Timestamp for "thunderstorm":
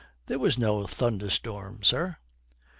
0.87-1.83